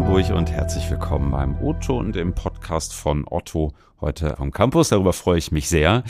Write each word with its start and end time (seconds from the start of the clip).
Hamburg 0.00 0.30
und 0.30 0.50
herzlich 0.50 0.90
willkommen 0.90 1.30
beim 1.30 1.62
Otto 1.62 1.98
und 1.98 2.16
im 2.16 2.34
Podcast 2.34 2.94
von 2.94 3.26
Otto 3.28 3.74
heute 4.00 4.38
am 4.38 4.50
Campus. 4.50 4.88
Darüber 4.88 5.12
freue 5.12 5.36
ich 5.36 5.52
mich 5.52 5.68
sehr. 5.68 6.04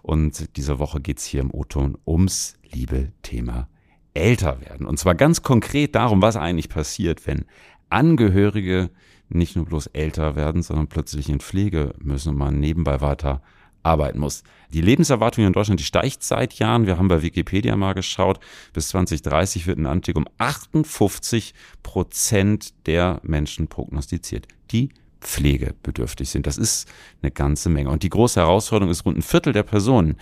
Und 0.00 0.56
diese 0.56 0.78
Woche 0.78 0.98
geht 0.98 1.18
es 1.18 1.26
hier 1.26 1.42
im 1.42 1.52
Otto 1.52 1.90
ums 2.06 2.56
liebe 2.72 3.12
Thema 3.20 3.68
älter 4.14 4.62
werden. 4.62 4.86
Und 4.86 4.98
zwar 4.98 5.14
ganz 5.14 5.42
konkret 5.42 5.94
darum, 5.94 6.22
was 6.22 6.36
eigentlich 6.36 6.70
passiert, 6.70 7.26
wenn 7.26 7.44
Angehörige 7.90 8.88
nicht 9.28 9.56
nur 9.56 9.66
bloß 9.66 9.88
älter 9.88 10.36
werden, 10.36 10.62
sondern 10.62 10.88
plötzlich 10.88 11.28
in 11.28 11.40
Pflege 11.40 11.92
müssen 11.98 12.30
und 12.30 12.38
man 12.38 12.58
nebenbei 12.58 13.02
weiter 13.02 13.42
arbeiten 13.84 14.18
muss. 14.18 14.42
Die 14.72 14.80
Lebenserwartung 14.80 15.46
in 15.46 15.52
Deutschland, 15.52 15.78
die 15.78 15.84
steigt 15.84 16.24
seit 16.24 16.54
Jahren. 16.54 16.86
Wir 16.86 16.98
haben 16.98 17.08
bei 17.08 17.22
Wikipedia 17.22 17.76
mal 17.76 17.92
geschaut. 17.92 18.40
Bis 18.72 18.88
2030 18.88 19.66
wird 19.66 19.78
in 19.78 19.86
Antik 19.86 20.16
um 20.16 20.26
58 20.38 21.54
Prozent 21.82 22.74
der 22.86 23.20
Menschen 23.22 23.68
prognostiziert, 23.68 24.48
die 24.72 24.88
pflegebedürftig 25.20 26.28
sind. 26.28 26.46
Das 26.46 26.58
ist 26.58 26.88
eine 27.22 27.30
ganze 27.30 27.68
Menge. 27.68 27.90
Und 27.90 28.02
die 28.02 28.10
große 28.10 28.40
Herausforderung 28.40 28.90
ist, 28.90 29.04
rund 29.04 29.18
ein 29.18 29.22
Viertel 29.22 29.52
der 29.52 29.62
Personen, 29.62 30.16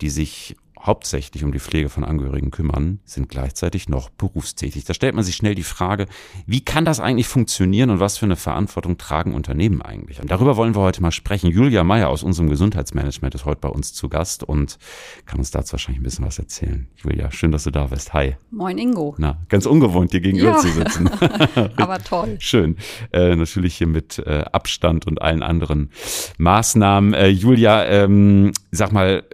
die 0.00 0.10
sich 0.10 0.56
hauptsächlich 0.86 1.44
um 1.44 1.52
die 1.52 1.58
Pflege 1.58 1.88
von 1.88 2.04
Angehörigen 2.04 2.50
kümmern, 2.50 3.00
sind 3.04 3.28
gleichzeitig 3.28 3.88
noch 3.88 4.08
berufstätig. 4.08 4.84
Da 4.84 4.94
stellt 4.94 5.14
man 5.14 5.24
sich 5.24 5.34
schnell 5.34 5.54
die 5.54 5.64
Frage, 5.64 6.06
wie 6.46 6.60
kann 6.60 6.84
das 6.84 7.00
eigentlich 7.00 7.26
funktionieren 7.26 7.90
und 7.90 8.00
was 8.00 8.18
für 8.18 8.26
eine 8.26 8.36
Verantwortung 8.36 8.96
tragen 8.96 9.34
Unternehmen 9.34 9.82
eigentlich? 9.82 10.20
Und 10.20 10.30
darüber 10.30 10.56
wollen 10.56 10.74
wir 10.74 10.82
heute 10.82 11.02
mal 11.02 11.10
sprechen. 11.10 11.50
Julia 11.50 11.82
Meyer 11.82 12.08
aus 12.08 12.22
unserem 12.22 12.48
Gesundheitsmanagement 12.48 13.34
ist 13.34 13.44
heute 13.44 13.60
bei 13.60 13.68
uns 13.68 13.92
zu 13.92 14.08
Gast 14.08 14.44
und 14.44 14.78
kann 15.26 15.38
uns 15.38 15.50
dazu 15.50 15.72
wahrscheinlich 15.72 16.00
ein 16.00 16.04
bisschen 16.04 16.24
was 16.24 16.38
erzählen. 16.38 16.88
Julia, 16.96 17.30
schön, 17.32 17.50
dass 17.50 17.64
du 17.64 17.70
da 17.70 17.86
bist. 17.86 18.14
Hi. 18.14 18.36
Moin 18.50 18.78
Ingo. 18.78 19.14
Na, 19.18 19.38
ganz 19.48 19.66
ungewohnt, 19.66 20.12
dir 20.12 20.20
gegenüber 20.20 20.50
ja. 20.50 20.58
zu 20.58 20.68
sitzen. 20.68 21.08
Aber 21.76 21.98
toll. 21.98 22.36
Schön. 22.38 22.76
Äh, 23.12 23.34
natürlich 23.34 23.76
hier 23.76 23.88
mit 23.88 24.18
äh, 24.20 24.44
Abstand 24.52 25.06
und 25.06 25.20
allen 25.20 25.42
anderen 25.42 25.90
Maßnahmen. 26.38 27.14
Äh, 27.14 27.28
Julia, 27.28 27.84
ähm, 27.86 28.52
sag 28.70 28.92
mal, 28.92 29.24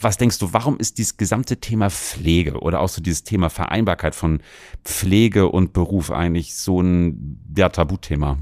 was 0.00 0.16
denkst 0.16 0.38
du, 0.38 0.52
warum 0.52 0.78
ist 0.78 0.98
dieses 0.98 1.16
gesamte 1.16 1.58
Thema 1.58 1.90
Pflege 1.90 2.60
oder 2.60 2.80
auch 2.80 2.88
so 2.88 3.02
dieses 3.02 3.24
Thema 3.24 3.50
Vereinbarkeit 3.50 4.14
von 4.14 4.40
Pflege 4.84 5.48
und 5.48 5.72
Beruf 5.72 6.10
eigentlich 6.10 6.54
so 6.54 6.80
ein 6.80 7.40
ja, 7.56 7.68
Tabuthema? 7.68 8.38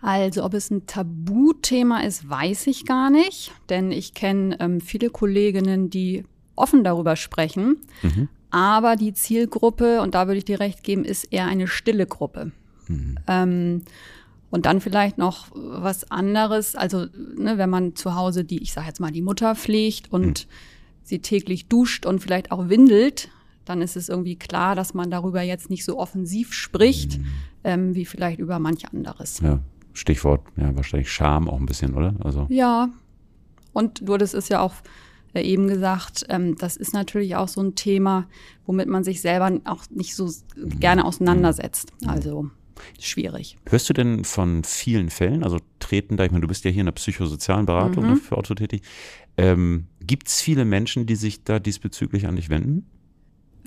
Also, 0.00 0.44
ob 0.44 0.54
es 0.54 0.70
ein 0.70 0.86
Tabuthema 0.86 2.00
ist, 2.00 2.28
weiß 2.28 2.68
ich 2.68 2.86
gar 2.86 3.10
nicht, 3.10 3.52
denn 3.68 3.90
ich 3.90 4.14
kenne 4.14 4.56
ähm, 4.60 4.80
viele 4.80 5.10
Kolleginnen, 5.10 5.90
die 5.90 6.24
offen 6.54 6.84
darüber 6.84 7.16
sprechen. 7.16 7.78
Mhm. 8.02 8.28
Aber 8.50 8.96
die 8.96 9.12
Zielgruppe, 9.12 10.00
und 10.00 10.14
da 10.14 10.26
würde 10.26 10.38
ich 10.38 10.44
dir 10.44 10.60
recht 10.60 10.82
geben, 10.82 11.04
ist 11.04 11.24
eher 11.24 11.46
eine 11.46 11.66
stille 11.66 12.06
Gruppe. 12.06 12.52
Mhm. 12.86 13.18
Ähm, 13.26 13.82
und 14.50 14.66
dann 14.66 14.80
vielleicht 14.80 15.18
noch 15.18 15.48
was 15.52 16.10
anderes, 16.10 16.74
also 16.74 17.06
ne, 17.36 17.58
wenn 17.58 17.70
man 17.70 17.94
zu 17.94 18.14
Hause 18.14 18.44
die, 18.44 18.62
ich 18.62 18.72
sage 18.72 18.86
jetzt 18.86 19.00
mal, 19.00 19.10
die 19.10 19.22
Mutter 19.22 19.54
pflegt 19.54 20.12
und 20.12 20.46
mhm. 20.46 20.50
sie 21.02 21.18
täglich 21.20 21.68
duscht 21.68 22.06
und 22.06 22.20
vielleicht 22.20 22.50
auch 22.50 22.68
windelt, 22.68 23.30
dann 23.64 23.82
ist 23.82 23.96
es 23.96 24.08
irgendwie 24.08 24.36
klar, 24.36 24.74
dass 24.74 24.94
man 24.94 25.10
darüber 25.10 25.42
jetzt 25.42 25.68
nicht 25.68 25.84
so 25.84 25.98
offensiv 25.98 26.54
spricht, 26.54 27.18
mhm. 27.18 27.26
ähm, 27.64 27.94
wie 27.94 28.06
vielleicht 28.06 28.38
über 28.38 28.58
manch 28.58 28.88
anderes. 28.88 29.40
Ja, 29.40 29.60
Stichwort, 29.92 30.42
ja, 30.56 30.74
wahrscheinlich 30.74 31.12
Scham 31.12 31.48
auch 31.48 31.58
ein 31.58 31.66
bisschen, 31.66 31.94
oder? 31.94 32.14
Also. 32.20 32.46
Ja. 32.48 32.88
Und 33.74 34.08
du 34.08 34.14
hattest 34.14 34.34
es 34.34 34.48
ja 34.48 34.60
auch 34.60 34.74
äh, 35.34 35.42
eben 35.42 35.68
gesagt, 35.68 36.24
ähm, 36.30 36.56
das 36.56 36.78
ist 36.78 36.94
natürlich 36.94 37.36
auch 37.36 37.48
so 37.48 37.60
ein 37.60 37.74
Thema, 37.74 38.26
womit 38.64 38.88
man 38.88 39.04
sich 39.04 39.20
selber 39.20 39.60
auch 39.64 39.84
nicht 39.90 40.16
so 40.16 40.26
mhm. 40.56 40.80
gerne 40.80 41.04
auseinandersetzt. 41.04 41.92
Mhm. 42.00 42.08
Also 42.08 42.50
schwierig. 43.00 43.56
Hörst 43.68 43.88
du 43.88 43.92
denn 43.92 44.24
von 44.24 44.64
vielen 44.64 45.10
Fällen, 45.10 45.44
also 45.44 45.58
treten 45.78 46.16
da, 46.16 46.24
ich 46.24 46.30
meine, 46.30 46.42
du 46.42 46.48
bist 46.48 46.64
ja 46.64 46.70
hier 46.70 46.80
in 46.80 46.86
der 46.86 46.92
psychosozialen 46.92 47.66
Beratung 47.66 48.04
mhm. 48.04 48.10
ne, 48.10 48.16
für 48.16 48.36
Otto 48.36 48.54
tätig, 48.54 48.82
ähm, 49.36 49.86
gibt 50.00 50.28
es 50.28 50.40
viele 50.40 50.64
Menschen, 50.64 51.06
die 51.06 51.16
sich 51.16 51.44
da 51.44 51.58
diesbezüglich 51.58 52.26
an 52.26 52.36
dich 52.36 52.48
wenden? 52.50 52.86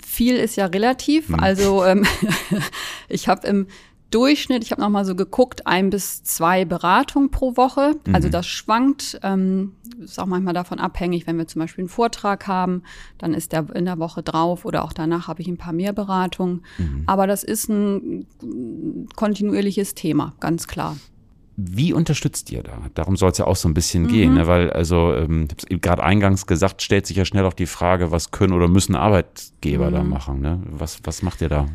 Viel 0.04 0.36
ist 0.36 0.56
ja 0.56 0.66
relativ. 0.66 1.28
Mhm. 1.28 1.40
Also 1.40 1.84
ähm, 1.84 2.04
ich 3.08 3.28
habe 3.28 3.46
im 3.46 3.66
Durchschnitt, 4.12 4.62
ich 4.62 4.70
habe 4.70 4.80
nochmal 4.80 5.04
so 5.04 5.14
geguckt, 5.14 5.66
ein 5.66 5.90
bis 5.90 6.22
zwei 6.22 6.64
Beratungen 6.64 7.30
pro 7.30 7.56
Woche. 7.56 7.94
Mhm. 8.06 8.14
Also 8.14 8.28
das 8.28 8.46
schwankt, 8.46 9.18
ähm, 9.22 9.72
ist 10.00 10.20
auch 10.20 10.26
manchmal 10.26 10.54
davon 10.54 10.78
abhängig, 10.78 11.26
wenn 11.26 11.38
wir 11.38 11.46
zum 11.46 11.60
Beispiel 11.60 11.82
einen 11.82 11.88
Vortrag 11.88 12.46
haben, 12.46 12.82
dann 13.18 13.34
ist 13.34 13.52
der 13.52 13.66
in 13.74 13.84
der 13.84 13.98
Woche 13.98 14.22
drauf 14.22 14.64
oder 14.64 14.84
auch 14.84 14.92
danach 14.92 15.28
habe 15.28 15.42
ich 15.42 15.48
ein 15.48 15.56
paar 15.56 15.72
mehr 15.72 15.92
Beratungen. 15.92 16.62
Mhm. 16.78 17.04
Aber 17.06 17.26
das 17.26 17.42
ist 17.42 17.68
ein 17.68 18.26
kontinuierliches 19.16 19.94
Thema, 19.94 20.34
ganz 20.40 20.68
klar. 20.68 20.96
Wie 21.56 21.92
unterstützt 21.92 22.50
ihr 22.50 22.62
da? 22.62 22.78
Darum 22.94 23.16
soll 23.16 23.30
es 23.30 23.38
ja 23.38 23.46
auch 23.46 23.56
so 23.56 23.68
ein 23.68 23.74
bisschen 23.74 24.04
mhm. 24.04 24.08
gehen, 24.08 24.34
ne? 24.34 24.46
weil 24.46 24.70
also 24.70 25.14
ähm, 25.14 25.48
ich 25.50 25.64
habe 25.64 25.80
gerade 25.80 26.02
eingangs 26.02 26.46
gesagt, 26.46 26.82
stellt 26.82 27.06
sich 27.06 27.16
ja 27.16 27.24
schnell 27.24 27.44
auch 27.44 27.52
die 27.52 27.66
Frage, 27.66 28.10
was 28.10 28.30
können 28.30 28.54
oder 28.54 28.68
müssen 28.68 28.96
Arbeitgeber 28.96 29.90
da 29.90 30.02
mhm. 30.02 30.10
machen? 30.10 30.40
Ne? 30.40 30.60
Was, 30.64 31.00
was 31.04 31.22
macht 31.22 31.42
ihr 31.42 31.50
da? 31.50 31.66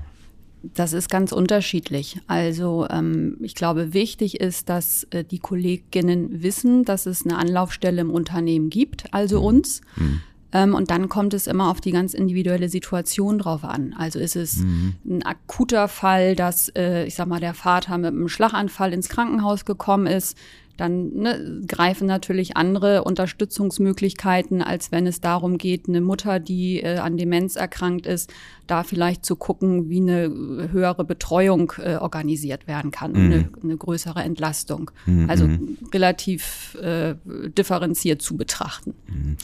Das 0.63 0.93
ist 0.93 1.09
ganz 1.09 1.31
unterschiedlich. 1.31 2.19
Also 2.27 2.87
ähm, 2.89 3.37
ich 3.41 3.55
glaube, 3.55 3.93
wichtig 3.93 4.39
ist, 4.39 4.69
dass 4.69 5.05
äh, 5.11 5.23
die 5.23 5.39
Kolleginnen 5.39 6.41
wissen, 6.43 6.83
dass 6.83 7.05
es 7.05 7.25
eine 7.25 7.37
Anlaufstelle 7.37 8.01
im 8.01 8.09
Unternehmen 8.09 8.69
gibt, 8.69 9.13
also 9.13 9.39
mhm. 9.39 9.45
uns. 9.45 9.81
Mhm. 9.95 10.21
Ähm, 10.53 10.75
und 10.75 10.89
dann 10.89 11.09
kommt 11.09 11.33
es 11.33 11.47
immer 11.47 11.69
auf 11.69 11.81
die 11.81 11.91
ganz 11.91 12.13
individuelle 12.13 12.69
Situation 12.69 13.37
drauf 13.37 13.63
an. 13.63 13.93
Also 13.97 14.19
ist 14.19 14.35
es 14.35 14.57
mhm. 14.57 14.95
ein 15.05 15.23
akuter 15.23 15.87
Fall, 15.87 16.35
dass, 16.35 16.69
äh, 16.69 17.05
ich 17.05 17.15
sag 17.15 17.27
mal, 17.27 17.39
der 17.39 17.53
Vater 17.53 17.97
mit 17.97 18.07
einem 18.07 18.29
Schlaganfall 18.29 18.93
ins 18.93 19.09
Krankenhaus 19.09 19.65
gekommen 19.65 20.07
ist, 20.07 20.37
dann 20.77 21.13
ne, 21.13 21.61
greifen 21.67 22.07
natürlich 22.07 22.55
andere 22.55 23.03
Unterstützungsmöglichkeiten, 23.03 24.61
als 24.61 24.91
wenn 24.91 25.07
es 25.07 25.21
darum 25.21 25.57
geht, 25.57 25.87
eine 25.87 26.01
Mutter, 26.01 26.39
die 26.39 26.81
äh, 26.81 26.97
an 26.97 27.17
Demenz 27.17 27.55
erkrankt 27.55 28.05
ist, 28.05 28.31
da 28.67 28.83
vielleicht 28.83 29.25
zu 29.25 29.35
gucken, 29.35 29.89
wie 29.89 30.01
eine 30.01 30.69
höhere 30.71 31.03
Betreuung 31.03 31.73
äh, 31.77 31.95
organisiert 31.95 32.67
werden 32.67 32.91
kann, 32.91 33.11
mhm. 33.11 33.17
eine, 33.17 33.49
eine, 33.63 33.77
größere 33.77 34.21
Entlastung. 34.21 34.91
Mhm. 35.05 35.29
Also 35.29 35.49
relativ 35.93 36.75
äh, 36.75 37.15
differenziert 37.25 38.21
zu 38.21 38.37
betrachten. 38.37 38.93
Mhm. 39.07 39.37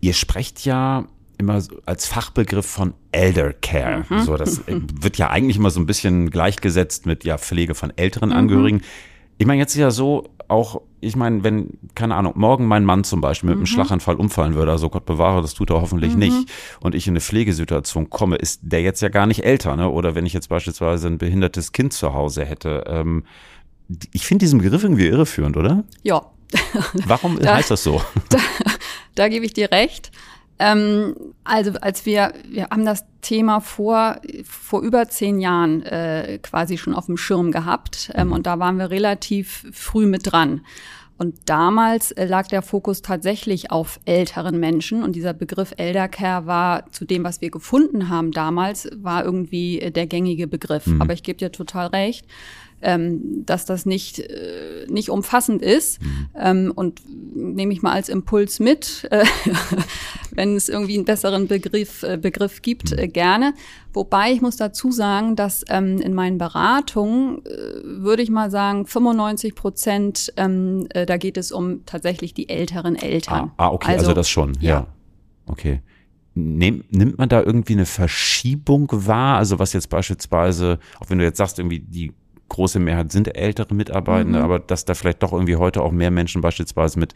Ihr 0.00 0.12
sprecht 0.12 0.64
ja 0.64 1.06
immer 1.38 1.62
als 1.86 2.06
Fachbegriff 2.06 2.66
von 2.66 2.94
Elder 3.12 3.52
Care. 3.52 4.04
Mhm. 4.08 4.20
So, 4.22 4.36
das 4.36 4.58
äh, 4.60 4.80
wird 5.00 5.18
ja 5.18 5.30
eigentlich 5.30 5.56
immer 5.56 5.70
so 5.70 5.80
ein 5.80 5.86
bisschen 5.86 6.30
gleichgesetzt 6.30 7.06
mit 7.06 7.24
ja 7.24 7.38
Pflege 7.38 7.74
von 7.74 7.92
älteren 7.96 8.30
mhm. 8.30 8.36
Angehörigen. 8.36 8.82
Ich 9.38 9.46
meine, 9.46 9.60
jetzt 9.60 9.74
ist 9.74 9.80
ja 9.80 9.90
so, 9.90 10.30
auch, 10.48 10.82
ich 11.00 11.16
meine, 11.16 11.44
wenn, 11.44 11.78
keine 11.94 12.14
Ahnung, 12.14 12.34
morgen 12.36 12.66
mein 12.66 12.84
Mann 12.84 13.04
zum 13.04 13.20
Beispiel 13.20 13.50
mit 13.50 13.56
mhm. 13.56 13.62
einem 13.62 13.66
Schlaganfall 13.66 14.16
umfallen 14.16 14.54
würde, 14.54 14.72
also 14.72 14.88
Gott 14.88 15.06
bewahre, 15.06 15.42
das 15.42 15.54
tut 15.54 15.70
er 15.70 15.80
hoffentlich 15.80 16.14
mhm. 16.14 16.18
nicht, 16.18 16.52
und 16.80 16.94
ich 16.94 17.06
in 17.06 17.12
eine 17.12 17.20
Pflegesituation 17.20 18.10
komme, 18.10 18.36
ist 18.36 18.60
der 18.62 18.82
jetzt 18.82 19.02
ja 19.02 19.08
gar 19.08 19.26
nicht 19.26 19.44
älter, 19.44 19.76
ne? 19.76 19.90
Oder 19.90 20.14
wenn 20.14 20.26
ich 20.26 20.32
jetzt 20.32 20.48
beispielsweise 20.48 21.08
ein 21.08 21.18
behindertes 21.18 21.72
Kind 21.72 21.92
zu 21.92 22.14
Hause 22.14 22.44
hätte. 22.44 22.84
Ähm, 22.86 23.24
ich 24.12 24.26
finde 24.26 24.44
diesen 24.44 24.60
Begriff 24.60 24.82
irgendwie 24.82 25.06
irreführend, 25.06 25.56
oder? 25.56 25.84
Ja. 26.02 26.22
Warum 27.06 27.38
da, 27.40 27.56
heißt 27.56 27.70
das 27.70 27.82
so? 27.82 28.02
Da, 28.28 28.38
da 29.14 29.28
gebe 29.28 29.44
ich 29.44 29.52
dir 29.52 29.70
recht. 29.70 30.10
Ähm, 30.58 31.14
also 31.42 31.72
als 31.80 32.06
wir, 32.06 32.32
wir 32.48 32.68
haben 32.70 32.84
das 32.84 33.04
Thema 33.22 33.60
vor, 33.60 34.20
vor 34.44 34.82
über 34.82 35.08
zehn 35.08 35.40
Jahren 35.40 35.82
äh, 35.82 36.38
quasi 36.42 36.78
schon 36.78 36.94
auf 36.94 37.06
dem 37.06 37.16
Schirm 37.16 37.50
gehabt 37.50 38.12
ähm, 38.14 38.32
und 38.32 38.46
da 38.46 38.58
waren 38.58 38.78
wir 38.78 38.90
relativ 38.90 39.66
früh 39.72 40.06
mit 40.06 40.30
dran. 40.30 40.60
Und 41.16 41.36
damals 41.46 42.10
äh, 42.12 42.26
lag 42.26 42.48
der 42.48 42.62
Fokus 42.62 43.02
tatsächlich 43.02 43.70
auf 43.70 44.00
älteren 44.04 44.58
Menschen 44.58 45.02
und 45.02 45.14
dieser 45.14 45.32
Begriff 45.32 45.72
Eldercare 45.76 46.46
war 46.46 46.90
zu 46.90 47.04
dem, 47.04 47.22
was 47.22 47.40
wir 47.40 47.50
gefunden 47.50 48.08
haben 48.08 48.32
damals, 48.32 48.88
war 48.96 49.24
irgendwie 49.24 49.80
äh, 49.80 49.90
der 49.90 50.06
gängige 50.06 50.46
Begriff. 50.46 50.86
Mhm. 50.86 51.00
Aber 51.00 51.12
ich 51.12 51.22
gebe 51.22 51.38
dir 51.38 51.52
total 51.52 51.88
recht 51.88 52.26
ähm, 52.82 53.44
dass 53.46 53.64
das 53.64 53.86
nicht, 53.86 54.18
äh, 54.18 54.86
nicht 54.88 55.10
umfassend 55.10 55.62
ist. 55.62 56.02
Mhm. 56.02 56.28
Ähm, 56.36 56.72
und 56.74 57.02
nehme 57.34 57.72
ich 57.72 57.82
mal 57.82 57.92
als 57.92 58.08
Impuls 58.08 58.60
mit, 58.60 59.08
äh, 59.10 59.24
wenn 60.30 60.56
es 60.56 60.68
irgendwie 60.68 60.96
einen 60.96 61.04
besseren 61.04 61.48
Begriff, 61.48 62.02
äh, 62.02 62.16
Begriff 62.16 62.62
gibt, 62.62 62.92
mhm. 62.92 62.98
äh, 62.98 63.08
gerne. 63.08 63.54
Wobei 63.92 64.32
ich 64.32 64.40
muss 64.40 64.56
dazu 64.56 64.90
sagen, 64.90 65.36
dass 65.36 65.64
ähm, 65.68 65.98
in 66.00 66.14
meinen 66.14 66.38
Beratungen 66.38 67.44
äh, 67.44 67.50
würde 67.84 68.22
ich 68.22 68.30
mal 68.30 68.50
sagen, 68.50 68.86
95 68.86 69.54
Prozent, 69.54 70.32
ähm, 70.36 70.86
äh, 70.90 71.06
da 71.06 71.16
geht 71.16 71.36
es 71.36 71.52
um 71.52 71.86
tatsächlich 71.86 72.34
die 72.34 72.48
älteren 72.48 72.96
Eltern. 72.96 73.52
Ah, 73.56 73.66
ah 73.66 73.68
okay, 73.72 73.92
also, 73.92 74.06
also 74.06 74.14
das 74.14 74.28
schon, 74.28 74.54
ja. 74.60 74.70
ja. 74.70 74.86
Okay. 75.46 75.80
Nehm, 76.34 76.82
nimmt 76.90 77.18
man 77.18 77.28
da 77.28 77.40
irgendwie 77.40 77.74
eine 77.74 77.86
Verschiebung 77.86 78.88
wahr? 78.90 79.38
Also 79.38 79.60
was 79.60 79.72
jetzt 79.72 79.88
beispielsweise, 79.88 80.80
auch 80.98 81.08
wenn 81.08 81.18
du 81.18 81.24
jetzt 81.24 81.38
sagst, 81.38 81.60
irgendwie 81.60 81.78
die 81.78 82.12
große 82.48 82.78
Mehrheit 82.78 83.12
sind 83.12 83.36
ältere 83.36 83.74
Mitarbeitende, 83.74 84.38
mhm. 84.38 84.44
aber 84.44 84.58
dass 84.58 84.84
da 84.84 84.94
vielleicht 84.94 85.22
doch 85.22 85.32
irgendwie 85.32 85.56
heute 85.56 85.82
auch 85.82 85.92
mehr 85.92 86.10
Menschen 86.10 86.40
beispielsweise 86.40 86.98
mit 86.98 87.14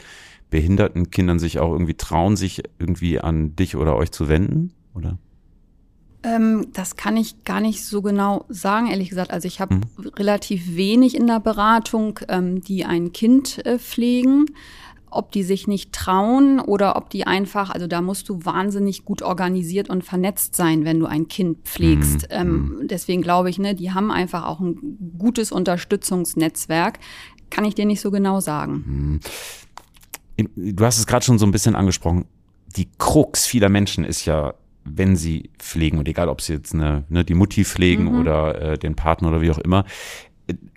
behinderten 0.51 1.11
Kindern 1.11 1.39
sich 1.39 1.59
auch 1.59 1.73
irgendwie 1.73 1.95
trauen, 1.95 2.37
sich 2.37 2.63
irgendwie 2.79 3.21
an 3.21 3.55
dich 3.57 3.77
oder 3.77 3.97
euch 3.97 4.11
zu 4.11 4.29
wenden, 4.29 4.73
oder? 4.95 5.19
Ähm, 6.23 6.69
das 6.73 6.97
kann 6.97 7.17
ich 7.17 7.45
gar 7.45 7.61
nicht 7.61 7.85
so 7.85 8.03
genau 8.03 8.45
sagen, 8.49 8.89
ehrlich 8.89 9.11
gesagt. 9.11 9.31
Also 9.31 9.47
ich 9.47 9.61
habe 9.61 9.77
mhm. 9.77 9.83
relativ 10.17 10.75
wenig 10.75 11.15
in 11.15 11.27
der 11.27 11.41
Beratung, 11.41 12.19
ähm, 12.29 12.61
die 12.61 12.85
ein 12.85 13.13
Kind 13.13 13.65
äh, 13.65 13.79
pflegen 13.79 14.47
ob 15.11 15.33
die 15.33 15.43
sich 15.43 15.67
nicht 15.67 15.93
trauen 15.93 16.61
oder 16.61 16.97
ob 16.97 17.11
die 17.11 17.27
einfach, 17.27 17.71
also 17.71 17.87
da 17.87 18.01
musst 18.01 18.29
du 18.29 18.45
wahnsinnig 18.45 19.05
gut 19.05 19.23
organisiert 19.23 19.91
und 19.91 20.05
vernetzt 20.05 20.57
sein, 20.57 20.85
wenn 20.85 21.01
du 21.01 21.07
ein 21.07 21.29
Kind 21.29 21.59
pflegst. 21.65 22.23
Mhm. 22.23 22.29
Ähm, 22.31 22.49
mhm. 22.49 22.89
deswegen 22.89 23.23
glaube 23.23 23.51
ich, 23.51 23.59
ne, 23.59 23.75
die 23.75 23.93
haben 23.93 24.11
einfach 24.11 24.47
auch 24.47 24.61
ein 24.61 24.77
gutes 25.19 25.53
Unterstützungsnetzwerk. 25.53 26.99
Kann 27.51 27.65
ich 27.65 27.75
dir 27.75 27.87
nicht 27.87 28.01
so 28.01 28.11
genau 28.11 28.41
sagen. 28.41 29.21
Mhm. 30.37 30.75
Du 30.77 30.85
hast 30.85 30.99
es 30.99 31.07
gerade 31.07 31.25
schon 31.25 31.39
so 31.39 31.47
ein 31.47 31.53
bisschen 31.53 31.75
angesprochen. 31.75 32.27
Die 32.77 32.89
Krux 32.99 33.47
vieler 33.47 33.69
Menschen 33.69 34.05
ist 34.05 34.25
ja, 34.25 34.55
wenn 34.85 35.17
sie 35.17 35.51
pflegen, 35.59 35.99
und 35.99 36.07
egal 36.09 36.29
ob 36.29 36.41
sie 36.41 36.55
jetzt 36.55 36.75
eine, 36.75 37.05
ne, 37.09 37.25
die 37.25 37.35
Mutti 37.35 37.65
pflegen 37.65 38.05
mhm. 38.05 38.21
oder 38.21 38.61
äh, 38.61 38.79
den 38.79 38.95
Partner 38.95 39.29
oder 39.29 39.41
wie 39.41 39.51
auch 39.51 39.59
immer, 39.59 39.85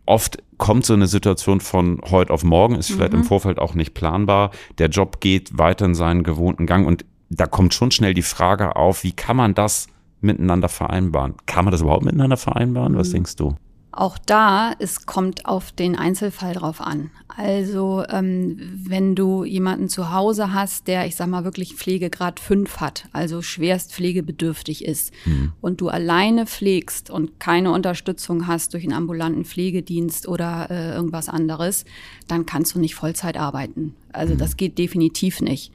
oft 0.06 0.44
kommt 0.58 0.86
so 0.86 0.94
eine 0.94 1.08
Situation 1.08 1.60
von 1.60 2.02
heute 2.10 2.32
auf 2.32 2.44
morgen, 2.44 2.76
ist 2.76 2.92
vielleicht 2.92 3.14
mhm. 3.14 3.20
im 3.20 3.26
Vorfeld 3.26 3.60
auch 3.60 3.74
nicht 3.74 3.94
planbar. 3.94 4.52
Der 4.78 4.90
Job 4.90 5.20
geht 5.20 5.58
weiter 5.58 5.86
in 5.86 5.96
seinen 5.96 6.24
gewohnten 6.24 6.66
Gang 6.66 6.88
und 6.88 7.06
da 7.30 7.48
kommt 7.48 7.74
schon 7.74 7.92
schnell 7.92 8.14
die 8.14 8.22
Frage 8.22 8.76
auf, 8.76 9.04
wie 9.04 9.14
kann 9.14 9.38
man 9.38 9.54
das 9.54 9.88
miteinander 10.20 10.70
vereinbaren? 10.70 11.36
Kann 11.46 11.66
man 11.66 11.72
das 11.72 11.82
überhaupt 11.82 12.06
miteinander 12.06 12.38
vereinbaren? 12.38 12.98
Was 12.98 13.10
mhm. 13.10 13.14
denkst 13.14 13.36
du? 13.38 13.56
Auch 13.94 14.18
da, 14.18 14.74
es 14.80 15.06
kommt 15.06 15.46
auf 15.46 15.74
den 15.74 15.98
Einzelfall 15.98 16.54
drauf 16.54 16.80
an. 16.80 17.12
Also 17.28 18.04
ähm, 18.10 18.58
wenn 18.88 19.16
du 19.16 19.44
jemanden 19.44 19.90
zu 19.90 20.14
Hause 20.14 20.54
hast, 20.54 20.88
der, 20.88 21.06
ich 21.08 21.18
sag 21.18 21.28
mal, 21.28 21.44
wirklich 21.44 21.76
Pflegegrad 21.76 22.40
5 22.40 22.78
hat, 22.80 23.10
also 23.12 23.42
schwerst 23.42 23.94
pflegebedürftig 23.94 24.86
ist 24.86 25.12
mhm. 25.26 25.52
und 25.60 25.82
du 25.82 25.90
alleine 25.90 26.46
pflegst 26.46 27.10
und 27.10 27.40
keine 27.40 27.72
Unterstützung 27.72 28.48
hast 28.48 28.74
durch 28.74 28.84
einen 28.84 28.94
ambulanten 28.94 29.44
Pflegedienst 29.44 30.28
oder 30.28 30.70
äh, 30.70 30.94
irgendwas 30.94 31.28
anderes, 31.28 31.84
dann 32.30 32.46
kannst 32.46 32.76
du 32.76 32.80
nicht 32.80 32.96
Vollzeit 32.96 33.36
arbeiten. 33.36 33.96
Also 34.14 34.36
mhm. 34.36 34.38
das 34.38 34.56
geht 34.56 34.78
definitiv 34.78 35.42
nicht. 35.42 35.74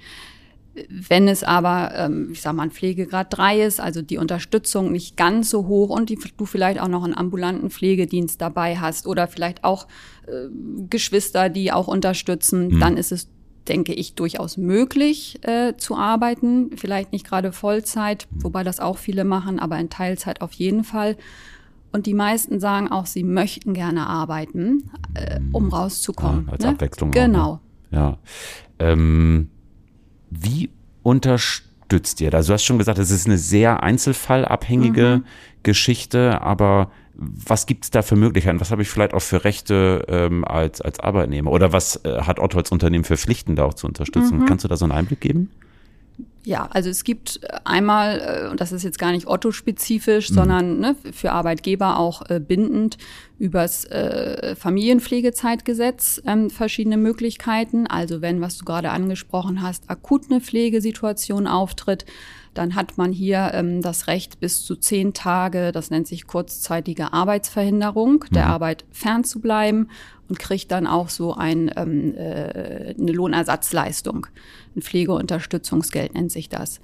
Wenn 0.89 1.29
es 1.29 1.43
aber, 1.43 1.93
ähm, 1.97 2.29
ich 2.33 2.43
sag 2.43 2.55
mal, 2.55 2.65
ein 2.65 2.71
Pflegegrad 2.71 3.37
3 3.37 3.63
ist, 3.63 3.81
also 3.81 4.03
die 4.03 4.19
Unterstützung 4.19 4.93
nicht 4.93 5.17
ganz 5.17 5.51
so 5.51 5.67
hoch 5.67 5.91
und 5.91 6.11
die, 6.11 6.19
du 6.37 6.45
vielleicht 6.45 6.81
auch 6.81 6.89
noch 6.89 7.05
einen 7.05 7.17
ambulanten 7.17 7.71
Pflegedienst 7.71 8.41
dabei 8.41 8.77
hast 8.77 9.07
oder 9.07 9.27
vielleicht 9.27 9.65
auch 9.65 9.87
äh, 10.27 10.49
Geschwister, 10.91 11.49
die 11.49 11.73
auch 11.73 11.89
unterstützen, 11.89 12.69
mhm. 12.69 12.81
dann 12.81 12.97
ist 12.97 13.13
es, 13.13 13.29
denke 13.69 13.95
ich, 13.95 14.15
durchaus 14.15 14.57
möglich 14.59 15.39
äh, 15.43 15.75
zu 15.77 15.97
arbeiten. 15.97 16.71
Vielleicht 16.77 17.13
nicht 17.13 17.27
gerade 17.27 17.53
Vollzeit, 17.53 18.29
wobei 18.31 18.63
das 18.63 18.79
auch 18.79 18.99
viele 18.99 19.25
machen, 19.25 19.59
aber 19.59 19.79
in 19.79 19.89
Teilzeit 19.89 20.43
auf 20.43 20.53
jeden 20.53 20.85
Fall. 20.85 21.17
Und 21.93 22.05
die 22.05 22.15
meisten 22.15 22.61
sagen 22.61 22.89
auch, 22.89 23.07
sie 23.07 23.25
möchten 23.25 23.73
gerne 23.73 24.07
arbeiten, 24.07 24.91
äh, 25.15 25.41
um 25.53 25.69
rauszukommen. 25.69 26.47
Ja, 26.47 26.53
als 26.53 26.65
ne? 26.65 26.71
Abwechslung. 26.71 27.11
Genau. 27.13 27.53
Auch, 27.53 27.61
ne? 27.91 27.99
Ja. 27.99 28.19
Ähm 28.79 29.51
wie 30.31 30.71
unterstützt 31.03 32.21
ihr 32.21 32.31
das? 32.31 32.47
Du 32.47 32.53
hast 32.53 32.65
schon 32.65 32.79
gesagt, 32.79 32.99
es 32.99 33.11
ist 33.11 33.27
eine 33.27 33.39
sehr 33.39 33.83
einzelfallabhängige 33.83 35.23
mhm. 35.23 35.25
Geschichte, 35.63 36.41
aber 36.41 36.91
was 37.19 37.67
gibt 37.67 37.85
es 37.85 37.91
da 37.91 38.03
für 38.03 38.17
Möglichkeiten? 38.17 38.61
Was 38.61 38.71
habe 38.71 38.83
ich 38.83 38.89
vielleicht 38.89 39.15
auch 39.15 39.23
für 39.23 39.45
Rechte 39.45 40.05
ähm, 40.09 40.45
als, 40.45 40.81
als 40.81 41.01
Arbeitnehmer? 41.01 41.51
Oder 41.51 41.73
was 41.73 42.05
äh, 42.05 42.21
hat 42.21 42.39
Otto 42.39 42.59
als 42.59 42.71
Unternehmen 42.71 43.05
für 43.05 43.17
Pflichten, 43.17 43.57
da 43.57 43.65
auch 43.65 43.75
zu 43.75 43.87
unterstützen? 43.87 44.41
Mhm. 44.41 44.47
Kannst 44.47 44.65
du 44.65 44.69
da 44.69 44.77
so 44.77 44.85
einen 44.85 44.93
Einblick 44.93 45.21
geben? 45.21 45.51
Ja, 46.47 46.69
also 46.71 46.89
es 46.89 47.03
gibt 47.03 47.41
äh, 47.43 47.49
einmal, 47.65 48.45
äh, 48.47 48.49
und 48.49 48.61
das 48.61 48.71
ist 48.71 48.85
jetzt 48.85 49.01
gar 49.01 49.11
nicht 49.11 49.27
Otto-spezifisch, 49.27 50.31
mhm. 50.31 50.35
sondern 50.35 50.79
ne, 50.79 50.97
für 51.13 51.33
Arbeitgeber 51.33 51.99
auch 51.99 52.31
äh, 52.31 52.39
bindend, 52.39 52.99
übers 53.39 53.85
äh, 53.87 54.55
Familienpflegezeitgesetz 54.55 56.23
ähm, 56.25 56.49
verschiedene 56.49 56.99
Möglichkeiten. 56.99 57.89
Also 57.89 58.23
wenn, 58.23 58.41
was 58.41 58.57
du 58.59 58.65
gerade 58.65 58.91
angesprochen 58.91 59.61
hast, 59.61 59.91
akut 59.91 60.31
eine 60.31 60.41
Pflegesituation 60.41 61.49
auftritt, 61.49 62.07
dann 62.55 62.77
hat 62.77 62.97
man 62.97 63.13
hier 63.13 63.51
ähm, 63.53 63.83
das 63.83 64.07
Recht 64.07 64.39
bis 64.39 64.65
zu 64.65 64.77
zehn 64.77 65.15
Tage, 65.15 65.73
das 65.73 65.91
nennt 65.91 66.07
sich 66.07 66.29
kurzzeitige 66.29 67.13
Arbeitsverhinderung, 67.13 68.25
der 68.31 68.45
mhm. 68.45 68.51
Arbeit 68.53 68.85
fernzubleiben 68.93 69.91
und 70.29 70.39
kriegt 70.39 70.71
dann 70.71 70.87
auch 70.87 71.09
so 71.09 71.35
ein, 71.35 71.71
ähm, 71.77 72.15
äh, 72.15 72.95
eine 72.99 73.13
Lohnersatzleistung. 73.13 74.27
Ein 74.75 74.83
Pflegeunterstützungsgeld 74.83 76.15
nennt 76.15 76.33
sich 76.33 76.49
das. 76.49 76.81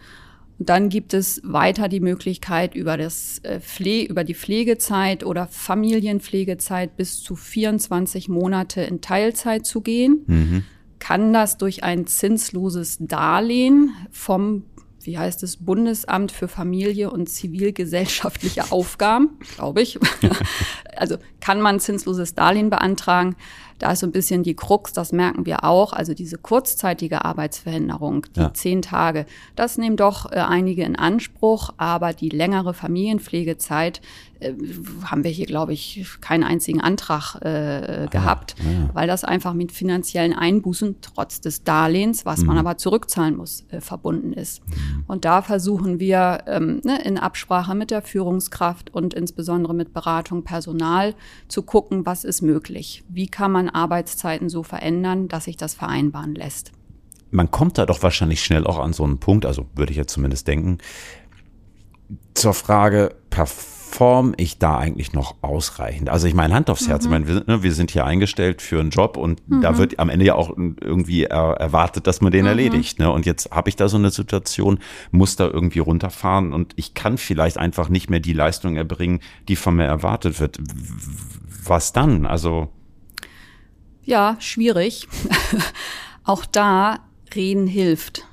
Und 0.59 0.69
dann 0.69 0.91
gibt 0.91 1.13
es 1.15 1.41
weiter 1.45 1.89
die 1.89 2.01
Möglichkeit, 2.01 2.75
über, 2.75 2.97
das, 2.97 3.41
äh, 3.43 3.61
Pfle 3.61 4.05
über 4.05 4.23
die 4.23 4.35
Pflegezeit 4.35 5.25
oder 5.25 5.49
Familienpflegezeit 5.49 6.97
bis 6.97 7.23
zu 7.23 7.35
24 7.35 8.29
Monate 8.29 8.83
in 8.83 9.01
Teilzeit 9.01 9.67
zu 9.67 9.81
gehen. 9.81 10.23
Mhm. 10.27 10.65
Kann 10.99 11.33
das 11.33 11.59
durch 11.59 11.83
ein 11.83 12.07
zinsloses 12.07 12.99
Darlehen 13.01 13.91
vom 14.13 14.65
wie 15.05 15.19
heißt 15.19 15.43
es, 15.43 15.57
Bundesamt 15.57 16.33
für 16.33 16.49
Familie 16.49 17.11
und 17.11 17.29
zivilgesellschaftliche 17.29 18.71
Aufgaben, 18.71 19.39
glaube 19.57 19.83
ich. 19.83 19.99
also 20.97 21.17
kann 21.43 21.61
man 21.61 21.81
zinsloses 21.81 22.35
Darlehen 22.35 22.71
beantragen. 22.71 23.37
Da 23.83 23.91
ist 23.91 23.99
so 23.99 24.07
ein 24.07 24.13
bisschen 24.13 24.45
die 24.45 24.55
Krux, 24.55 24.93
das 24.93 25.11
merken 25.11 25.45
wir 25.45 25.65
auch. 25.65 25.93
Also 25.93 26.15
diese 26.15 26.39
kurzzeitige 26.39 27.25
Arbeitsverhinderung, 27.25 28.27
die 28.37 28.41
ja. 28.41 28.55
zehn 28.55 28.81
Tage, 28.81 29.27
das 29.57 29.77
nehmen 29.77 29.97
doch 29.97 30.31
äh, 30.31 30.37
einige 30.37 30.85
in 30.85 30.95
Anspruch, 30.95 31.71
aber 31.79 32.13
die 32.13 32.29
längere 32.29 32.75
Familienpflegezeit 32.75 34.01
äh, 34.39 34.55
haben 35.05 35.25
wir 35.25 35.33
hier, 35.33 35.47
glaube 35.47 35.73
ich, 35.73 36.07
keinen 36.21 36.45
einzigen 36.45 36.81
Antrag 36.81 37.35
äh, 37.43 38.07
gehabt, 38.09 38.55
ja, 38.63 38.71
ja. 38.71 38.91
weil 38.93 39.09
das 39.09 39.25
einfach 39.25 39.53
mit 39.53 39.73
finanziellen 39.73 40.33
Einbußen 40.33 40.97
trotz 41.01 41.41
des 41.41 41.65
Darlehens, 41.65 42.25
was 42.25 42.43
mhm. 42.43 42.47
man 42.47 42.59
aber 42.59 42.77
zurückzahlen 42.77 43.37
muss, 43.37 43.65
äh, 43.71 43.81
verbunden 43.81 44.33
ist. 44.33 44.63
Mhm. 44.69 45.05
Und 45.09 45.25
da 45.25 45.43
versuchen 45.43 45.99
wir 45.99 46.45
ähm, 46.47 46.81
ne, 46.85 47.03
in 47.03 47.19
Absprache 47.19 47.75
mit 47.75 47.91
der 47.91 48.03
Führungskraft 48.03 48.95
und 48.95 49.13
insbesondere 49.13 49.75
mit 49.75 49.93
Beratung 49.93 50.45
Personal 50.45 51.15
zu 51.49 51.63
gucken, 51.63 52.07
was 52.07 52.25
ist 52.25 52.43
möglich. 52.43 53.05
Wie 53.09 53.27
kann 53.27 53.53
man 53.53 53.69
Arbeitszeiten 53.69 54.49
so 54.49 54.63
verändern, 54.63 55.29
dass 55.29 55.45
sich 55.45 55.57
das 55.57 55.75
vereinbaren 55.75 56.35
lässt. 56.35 56.73
Man 57.31 57.51
kommt 57.51 57.79
da 57.79 57.87
doch 57.87 58.03
wahrscheinlich 58.03 58.43
schnell 58.43 58.67
auch 58.67 58.79
an 58.79 58.93
so 58.93 59.05
einen 59.05 59.19
Punkt, 59.19 59.47
also 59.47 59.67
würde 59.75 59.93
ich 59.93 59.97
jetzt 59.97 60.13
zumindest 60.13 60.47
denken, 60.49 60.79
zur 62.35 62.53
Frage, 62.53 63.15
perform 63.93 64.33
ich 64.39 64.59
da 64.59 64.79
eigentlich 64.79 65.13
noch 65.13 65.37
ausreichend? 65.43 66.09
Also 66.09 66.27
ich 66.27 66.35
meine, 66.35 66.55
Hand 66.55 66.71
aufs 66.71 66.89
Herz, 66.89 67.05
mhm. 67.05 67.09
ich 67.09 67.11
meine, 67.11 67.29
wir, 67.29 67.45
ne, 67.47 67.63
wir, 67.63 67.73
sind 67.73 67.91
hier 67.91 68.07
eingestellt 68.07 68.63
für 68.63 68.81
einen 68.81 68.89
Job 68.89 69.19
und 69.19 69.47
mhm. 69.49 69.61
da 69.61 69.77
wird 69.77 69.99
am 69.99 70.09
Ende 70.09 70.25
ja 70.25 70.35
auch 70.35 70.57
irgendwie 70.57 71.25
erwartet, 71.25 72.07
dass 72.07 72.23
man 72.23 72.33
den 72.33 72.43
mhm. 72.43 72.49
erledigt. 72.49 72.99
Ne? 72.99 73.13
Und 73.13 73.27
jetzt 73.27 73.51
habe 73.51 73.69
ich 73.69 73.77
da 73.77 73.89
so 73.89 73.99
eine 73.99 74.11
Situation, 74.11 74.79
muss 75.11 75.37
da 75.37 75.47
irgendwie 75.47 75.81
runterfahren 75.81 76.55
und 76.55 76.73
ich 76.77 76.95
kann 76.95 77.19
vielleicht 77.19 77.59
einfach 77.59 77.91
nicht 77.91 78.09
mehr 78.09 78.21
die 78.21 78.33
Leistung 78.33 78.77
erbringen, 78.77 79.21
die 79.49 79.57
von 79.57 79.77
mir 79.77 79.85
erwartet 79.85 80.41
wird. 80.41 80.59
Was 81.65 81.93
dann? 81.93 82.25
Also 82.25 82.69
ja, 84.05 84.37
schwierig. 84.41 85.07
Auch 86.25 86.47
da 86.47 87.01
reden 87.35 87.67
hilft. 87.67 88.27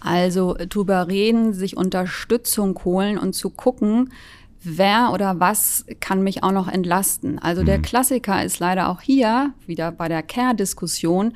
Also 0.00 0.56
drüber 0.68 1.08
reden, 1.08 1.52
sich 1.52 1.76
Unterstützung 1.76 2.78
holen 2.84 3.18
und 3.18 3.34
zu 3.34 3.50
gucken, 3.50 4.10
wer 4.64 5.10
oder 5.12 5.40
was 5.40 5.84
kann 6.00 6.22
mich 6.22 6.42
auch 6.42 6.52
noch 6.52 6.68
entlasten. 6.68 7.38
Also 7.38 7.62
der 7.64 7.78
mhm. 7.78 7.82
Klassiker 7.82 8.44
ist 8.44 8.58
leider 8.58 8.88
auch 8.88 9.00
hier, 9.00 9.52
wieder 9.66 9.92
bei 9.92 10.08
der 10.08 10.22
Care-Diskussion, 10.22 11.34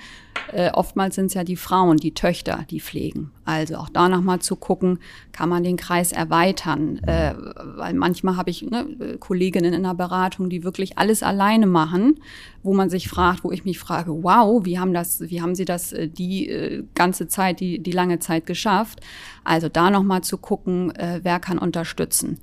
äh, 0.53 0.71
oftmals 0.71 1.17
sind 1.17 1.27
es 1.27 1.35
ja 1.35 1.45
die 1.45 1.57
Frauen, 1.57 1.97
die 1.97 2.15
Töchter, 2.15 2.65
die 2.71 2.81
pflegen. 2.81 3.33
Also 3.45 3.77
auch 3.77 3.89
da 3.89 4.09
nochmal 4.09 4.41
zu 4.41 4.57
gucken, 4.57 4.99
kann 5.33 5.49
man 5.49 5.65
den 5.65 5.77
Kreis 5.77 6.13
erweitern. 6.13 6.99
Äh, 6.99 7.35
weil 7.77 7.95
manchmal 7.95 8.37
habe 8.37 8.51
ich 8.51 8.63
ne, 8.63 9.17
Kolleginnen 9.19 9.75
in 9.75 9.83
der 9.83 9.95
Beratung, 9.95 10.49
die 10.49 10.63
wirklich 10.63 10.99
alles 10.99 11.23
alleine 11.23 11.67
machen, 11.67 12.21
wo 12.63 12.75
man 12.75 12.91
sich 12.91 13.09
fragt, 13.09 13.45
wo 13.45 13.51
ich 13.51 13.65
mich 13.65 13.79
frage, 13.79 14.23
wow, 14.23 14.65
wie 14.65 14.79
haben 14.79 14.95
das, 14.95 15.21
wie 15.21 15.43
haben 15.43 15.55
sie 15.55 15.65
das 15.65 15.93
äh, 15.93 16.09
die 16.09 16.49
äh, 16.49 16.85
ganze 16.95 17.29
Zeit, 17.29 17.61
die, 17.61 17.83
die 17.83 17.93
lange 17.93 18.19
Zeit 18.19 18.47
geschafft? 18.47 19.01
Also 19.45 19.69
da 19.69 19.91
nochmal 19.91 20.23
zu 20.23 20.39
gucken, 20.39 20.95
äh, 20.95 21.21
wer 21.23 21.41
kann 21.41 21.59
unterstützen. 21.59 22.39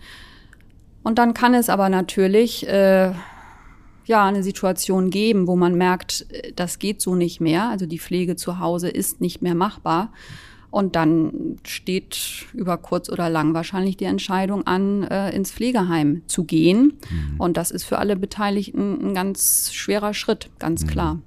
Und 1.03 1.19
dann 1.19 1.33
kann 1.33 1.53
es 1.53 1.69
aber 1.69 1.89
natürlich 1.89 2.67
äh, 2.67 3.11
ja 4.05 4.25
eine 4.25 4.43
Situation 4.43 5.09
geben, 5.09 5.47
wo 5.47 5.55
man 5.55 5.75
merkt, 5.75 6.25
das 6.55 6.79
geht 6.79 7.01
so 7.01 7.15
nicht 7.15 7.41
mehr. 7.41 7.69
Also 7.69 7.85
die 7.85 7.99
Pflege 7.99 8.35
zu 8.35 8.59
Hause 8.59 8.89
ist 8.89 9.21
nicht 9.21 9.41
mehr 9.41 9.55
machbar. 9.55 10.11
Und 10.71 10.95
dann 10.95 11.59
steht 11.67 12.47
über 12.53 12.77
kurz 12.77 13.07
oder 13.07 13.29
lang 13.29 13.53
wahrscheinlich 13.53 13.95
die 13.95 14.05
Entscheidung 14.05 14.65
an, 14.65 15.03
äh, 15.03 15.29
ins 15.29 15.51
Pflegeheim 15.51 16.23
zu 16.25 16.45
gehen. 16.45 16.93
Mhm. 17.11 17.39
Und 17.39 17.57
das 17.57 17.69
ist 17.69 17.83
für 17.83 17.99
alle 17.99 18.15
Beteiligten 18.15 19.09
ein 19.09 19.13
ganz 19.13 19.71
schwerer 19.71 20.15
Schritt, 20.15 20.49
ganz 20.57 20.83
mhm. 20.83 20.87
klar. 20.87 21.19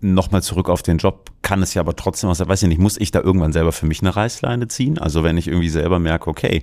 Nochmal 0.00 0.44
zurück 0.44 0.68
auf 0.68 0.82
den 0.82 0.98
Job, 0.98 1.32
kann 1.42 1.60
es 1.60 1.74
ja 1.74 1.80
aber 1.80 1.96
trotzdem 1.96 2.30
was, 2.30 2.38
weiß 2.38 2.62
ich 2.62 2.68
nicht, 2.68 2.80
muss 2.80 2.96
ich 2.96 3.10
da 3.10 3.20
irgendwann 3.20 3.52
selber 3.52 3.72
für 3.72 3.86
mich 3.86 4.00
eine 4.00 4.14
Reißleine 4.14 4.68
ziehen? 4.68 4.98
Also 4.98 5.24
wenn 5.24 5.38
ich 5.38 5.48
irgendwie 5.48 5.70
selber 5.70 5.98
merke, 5.98 6.30
okay, 6.30 6.62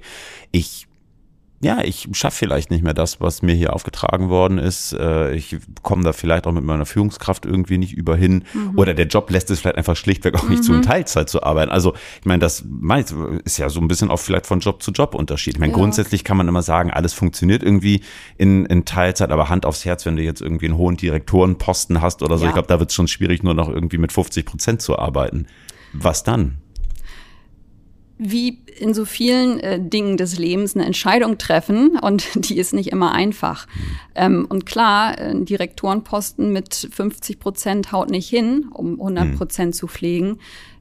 ich 0.52 0.88
ja, 1.64 1.84
ich 1.84 2.08
schaffe 2.14 2.38
vielleicht 2.38 2.72
nicht 2.72 2.84
mehr 2.84 2.96
das, 2.96 3.22
was 3.22 3.44
mir 3.44 3.54
hier 3.54 3.74
aufgetragen 3.74 4.30
worden 4.30 4.58
ist. 4.58 4.94
Äh, 4.94 5.36
ich 5.36 5.58
komme 5.84 6.04
da 6.04 6.12
vielleicht 6.12 6.48
auch 6.48 6.52
mit 6.52 6.64
meiner 6.64 6.88
Führungskraft 6.88 7.46
irgendwie 7.46 7.78
nicht 7.78 7.94
überhin. 7.94 8.46
Mhm. 8.54 8.78
Oder 8.78 8.96
der 8.96 9.06
Job 9.06 9.30
lässt 9.30 9.52
es 9.52 9.60
vielleicht 9.60 9.78
einfach 9.78 9.96
schlichtweg 9.96 10.36
auch 10.36 10.50
nicht 10.50 10.60
mhm. 10.60 10.64
zu, 10.64 10.74
in 10.74 10.82
Teilzeit 10.82 11.30
zu 11.30 11.44
arbeiten. 11.44 11.72
Also 11.72 11.94
ich 12.20 12.26
meine, 12.26 12.40
das 12.40 12.66
ist 13.46 13.60
ja 13.60 13.70
so 13.70 13.80
ein 13.80 13.88
bisschen 13.88 14.10
auch 14.10 14.20
vielleicht 14.20 14.48
von 14.48 14.60
Job 14.60 14.82
zu 14.82 14.92
Job 14.92 15.14
Unterschied. 15.14 15.54
Ich 15.54 15.60
meine, 15.60 15.72
ja. 15.72 15.78
grundsätzlich 15.78 16.24
kann 16.24 16.36
man 16.36 16.48
immer 16.48 16.64
sagen, 16.64 16.90
alles 16.90 17.14
funktioniert 17.14 17.62
irgendwie 17.62 18.02
in, 18.38 18.66
in 18.66 18.84
Teilzeit, 18.86 19.30
aber 19.30 19.50
Hand 19.50 19.68
aufs 19.68 19.86
Herz, 19.86 20.06
wenn 20.08 20.16
du 20.16 20.24
jetzt 20.24 20.42
irgendwie 20.42 20.66
einen 20.66 20.78
hohen 20.78 20.98
Direktorenposten 20.98 22.02
hast 22.02 22.24
oder 22.24 22.40
so, 22.40 22.46
ja. 22.46 22.50
ich 22.50 22.54
glaube, 22.54 22.70
da 22.70 22.80
wird 22.80 22.90
es 22.90 22.96
schon 22.96 23.08
schwierig, 23.08 23.44
nur 23.44 23.54
noch 23.54 23.70
irgendwie 23.70 24.00
mit 24.00 24.12
50 24.12 24.46
Prozent 24.48 24.82
zu 24.82 24.98
arbeiten. 24.98 25.46
Was 25.94 26.24
dann? 26.24 26.58
Wie 28.24 28.60
in 28.80 28.94
so 28.94 29.04
vielen 29.04 29.60
äh, 29.60 29.80
Dingen 29.80 30.16
des 30.16 30.38
Lebens 30.38 30.76
eine 30.76 30.86
Entscheidung 30.86 31.40
treffen 31.40 31.98
und 32.02 32.48
die 32.50 32.58
ist 32.58 32.74
nicht 32.74 32.92
immer 32.92 33.12
einfach. 33.12 33.68
Ähm, 34.14 34.46
und 34.48 34.66
klar, 34.66 35.18
ein 35.18 35.46
Direktorenposten 35.46 36.54
mit 36.54 36.90
50 36.92 37.40
Prozent 37.40 37.92
haut 37.92 38.12
nicht 38.12 38.30
hin, 38.30 38.68
um 38.72 38.94
100 38.94 39.36
Prozent 39.36 39.70
mhm. 39.70 39.78
zu 39.78 39.88
pflegen. 39.88 40.38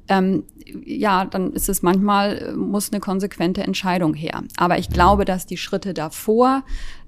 Ähm, 0.08 0.42
ja, 0.84 1.24
dann 1.24 1.52
ist 1.52 1.68
es 1.68 1.82
manchmal, 1.82 2.38
äh, 2.38 2.52
muss 2.52 2.92
eine 2.92 3.00
konsequente 3.00 3.62
Entscheidung 3.62 4.12
her. 4.12 4.42
Aber 4.56 4.78
ich 4.78 4.90
glaube, 4.90 5.24
dass 5.24 5.46
die 5.46 5.56
Schritte 5.56 5.94
davor 5.94 6.62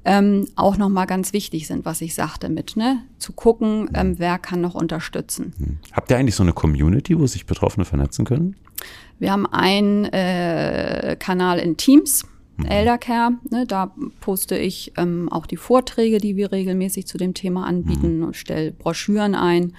ähm, 0.04 0.48
auch 0.56 0.78
nochmal 0.78 1.06
ganz 1.06 1.32
wichtig 1.32 1.66
sind, 1.66 1.84
was 1.84 2.00
ich 2.00 2.14
sagte 2.14 2.48
mit, 2.48 2.76
ne? 2.76 3.02
Zu 3.18 3.32
gucken, 3.32 3.90
ähm, 3.94 4.18
wer 4.18 4.38
kann 4.38 4.60
noch 4.60 4.74
unterstützen. 4.74 5.78
Habt 5.92 6.10
ihr 6.10 6.16
eigentlich 6.16 6.34
so 6.34 6.42
eine 6.42 6.52
Community, 6.52 7.18
wo 7.18 7.26
sich 7.26 7.46
Betroffene 7.46 7.84
vernetzen 7.84 8.24
können? 8.24 8.56
Wir 9.18 9.32
haben 9.32 9.46
einen 9.46 10.04
äh, 10.06 11.16
Kanal 11.18 11.58
in 11.58 11.76
Teams, 11.76 12.24
mhm. 12.56 12.66
Eldercare. 12.66 13.32
Ne, 13.50 13.66
da 13.66 13.94
poste 14.20 14.58
ich 14.58 14.92
ähm, 14.96 15.28
auch 15.30 15.46
die 15.46 15.56
Vorträge, 15.56 16.18
die 16.18 16.36
wir 16.36 16.52
regelmäßig 16.52 17.06
zu 17.06 17.18
dem 17.18 17.34
Thema 17.34 17.66
anbieten 17.66 18.18
mhm. 18.18 18.24
und 18.24 18.36
stelle 18.36 18.72
Broschüren 18.72 19.34
ein. 19.34 19.74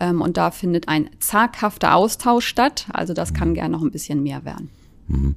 Ähm, 0.00 0.20
und 0.20 0.36
da 0.36 0.50
findet 0.50 0.88
ein 0.88 1.10
zaghafter 1.18 1.94
Austausch 1.94 2.46
statt. 2.46 2.86
Also 2.92 3.14
das 3.14 3.34
kann 3.34 3.50
mhm. 3.50 3.54
gern 3.54 3.72
noch 3.72 3.82
ein 3.82 3.90
bisschen 3.90 4.22
mehr 4.22 4.44
werden. 4.44 4.70
Mhm. 5.08 5.34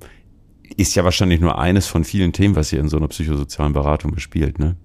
Ist 0.78 0.96
ja 0.96 1.04
wahrscheinlich 1.04 1.40
nur 1.40 1.58
eines 1.60 1.88
von 1.88 2.04
vielen 2.04 2.32
Themen, 2.32 2.56
was 2.56 2.72
ihr 2.72 2.80
in 2.80 2.90
so 2.90 2.98
einer 2.98 3.08
psychosozialen 3.08 3.74
Beratung 3.74 4.14
bespielt, 4.14 4.60
ne? 4.60 4.76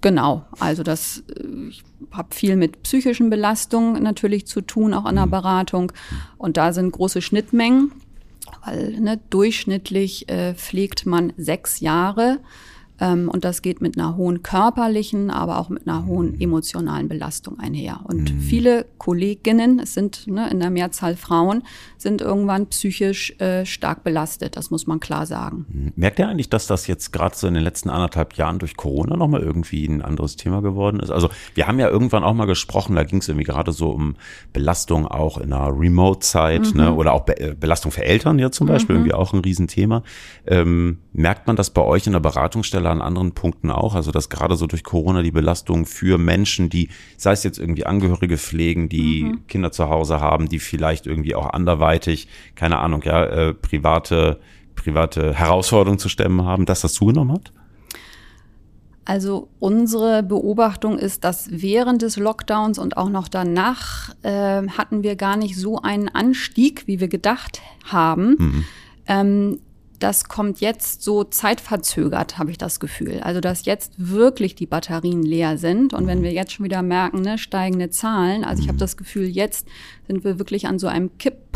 Genau, 0.00 0.46
also 0.58 0.82
das, 0.82 1.24
äh, 1.28 1.68
ich 1.68 1.82
habe 2.12 2.34
viel 2.34 2.56
mit 2.56 2.82
psychischen 2.82 3.30
Belastungen 3.30 4.02
natürlich 4.02 4.46
zu 4.46 4.60
tun, 4.62 4.94
auch 4.94 5.04
an 5.04 5.16
der 5.16 5.26
mhm. 5.26 5.30
Beratung. 5.30 5.92
Und 6.38 6.56
da 6.56 6.72
sind 6.72 6.92
große 6.92 7.22
Schnittmengen, 7.22 7.92
weil 8.64 8.98
ne, 9.00 9.20
durchschnittlich 9.30 10.28
äh, 10.28 10.54
pflegt 10.54 11.06
man 11.06 11.32
sechs 11.36 11.80
Jahre 11.80 12.38
und 13.00 13.44
das 13.44 13.62
geht 13.62 13.80
mit 13.80 13.98
einer 13.98 14.16
hohen 14.16 14.42
körperlichen, 14.42 15.30
aber 15.30 15.58
auch 15.58 15.68
mit 15.70 15.88
einer 15.88 16.06
hohen 16.06 16.40
emotionalen 16.40 17.08
Belastung 17.08 17.58
einher. 17.58 18.00
Und 18.04 18.34
mhm. 18.34 18.40
viele 18.40 18.86
Kolleginnen, 18.98 19.78
es 19.78 19.94
sind 19.94 20.26
ne, 20.26 20.50
in 20.50 20.60
der 20.60 20.70
Mehrzahl 20.70 21.16
Frauen, 21.16 21.62
sind 21.96 22.20
irgendwann 22.20 22.66
psychisch 22.66 23.38
äh, 23.40 23.64
stark 23.64 24.04
belastet. 24.04 24.56
Das 24.56 24.70
muss 24.70 24.86
man 24.86 25.00
klar 25.00 25.24
sagen. 25.26 25.66
Mhm. 25.68 25.92
Merkt 25.96 26.18
ihr 26.18 26.28
eigentlich, 26.28 26.50
dass 26.50 26.66
das 26.66 26.86
jetzt 26.86 27.12
gerade 27.12 27.34
so 27.34 27.46
in 27.46 27.54
den 27.54 27.62
letzten 27.62 27.88
anderthalb 27.90 28.34
Jahren 28.34 28.58
durch 28.58 28.76
Corona 28.76 29.16
nochmal 29.16 29.40
irgendwie 29.40 29.86
ein 29.86 30.02
anderes 30.02 30.36
Thema 30.36 30.60
geworden 30.60 31.00
ist? 31.00 31.10
Also 31.10 31.30
wir 31.54 31.66
haben 31.66 31.78
ja 31.78 31.88
irgendwann 31.88 32.22
auch 32.22 32.34
mal 32.34 32.46
gesprochen, 32.46 32.96
da 32.96 33.04
ging 33.04 33.20
es 33.20 33.28
irgendwie 33.28 33.44
gerade 33.46 33.72
so 33.72 33.90
um 33.90 34.16
Belastung 34.52 35.06
auch 35.06 35.38
in 35.38 35.52
einer 35.52 35.78
Remote-Zeit 35.78 36.74
mhm. 36.74 36.80
ne? 36.80 36.94
oder 36.94 37.14
auch 37.14 37.24
Be 37.24 37.40
äh, 37.40 37.54
Belastung 37.58 37.92
für 37.92 38.04
Eltern 38.04 38.38
ja 38.38 38.50
zum 38.50 38.66
Beispiel, 38.66 38.96
mhm. 38.96 39.02
irgendwie 39.02 39.14
auch 39.14 39.32
ein 39.32 39.40
Riesenthema. 39.40 40.02
Ähm, 40.46 40.98
merkt 41.12 41.46
man 41.46 41.56
das 41.56 41.70
bei 41.70 41.82
euch 41.82 42.06
in 42.06 42.12
der 42.12 42.20
Beratungsstelle 42.20 42.89
an 42.90 43.02
anderen 43.02 43.32
Punkten 43.32 43.70
auch. 43.70 43.94
Also 43.94 44.10
dass 44.10 44.28
gerade 44.28 44.56
so 44.56 44.66
durch 44.66 44.84
Corona 44.84 45.22
die 45.22 45.30
Belastung 45.30 45.86
für 45.86 46.18
Menschen, 46.18 46.68
die, 46.68 46.88
sei 47.16 47.32
es 47.32 47.42
jetzt 47.42 47.58
irgendwie 47.58 47.86
Angehörige 47.86 48.38
pflegen, 48.38 48.88
die 48.88 49.24
mhm. 49.24 49.46
Kinder 49.46 49.72
zu 49.72 49.88
Hause 49.88 50.20
haben, 50.20 50.48
die 50.48 50.58
vielleicht 50.58 51.06
irgendwie 51.06 51.34
auch 51.34 51.50
anderweitig, 51.50 52.28
keine 52.54 52.78
Ahnung, 52.78 53.02
ja, 53.04 53.24
äh, 53.24 53.54
private, 53.54 54.40
private 54.74 55.34
Herausforderungen 55.34 55.98
zu 55.98 56.08
stemmen 56.08 56.44
haben, 56.44 56.66
dass 56.66 56.80
das 56.80 56.94
zugenommen 56.94 57.32
hat? 57.32 57.52
Also 59.04 59.48
unsere 59.58 60.22
Beobachtung 60.22 60.98
ist, 60.98 61.24
dass 61.24 61.48
während 61.50 62.02
des 62.02 62.16
Lockdowns 62.16 62.78
und 62.78 62.96
auch 62.96 63.08
noch 63.08 63.26
danach 63.26 64.14
äh, 64.22 64.68
hatten 64.68 65.02
wir 65.02 65.16
gar 65.16 65.36
nicht 65.36 65.56
so 65.56 65.82
einen 65.82 66.08
Anstieg, 66.08 66.86
wie 66.86 67.00
wir 67.00 67.08
gedacht 67.08 67.60
haben. 67.84 68.36
Mhm. 68.38 68.64
Ähm, 69.06 69.58
das 70.00 70.24
kommt 70.24 70.60
jetzt 70.60 71.02
so 71.02 71.24
zeitverzögert, 71.24 72.38
habe 72.38 72.50
ich 72.50 72.58
das 72.58 72.80
Gefühl. 72.80 73.20
Also, 73.22 73.40
dass 73.40 73.64
jetzt 73.66 73.92
wirklich 73.96 74.54
die 74.54 74.66
Batterien 74.66 75.22
leer 75.22 75.58
sind. 75.58 75.94
Und 75.94 76.06
wenn 76.06 76.22
wir 76.22 76.32
jetzt 76.32 76.52
schon 76.52 76.64
wieder 76.64 76.82
merken, 76.82 77.20
ne, 77.20 77.38
steigende 77.38 77.90
Zahlen, 77.90 78.44
also 78.44 78.62
ich 78.62 78.68
habe 78.68 78.78
das 78.78 78.96
Gefühl, 78.96 79.26
jetzt 79.26 79.68
sind 80.06 80.24
wir 80.24 80.38
wirklich 80.38 80.66
an 80.66 80.78
so 80.78 80.88
einem 80.88 81.10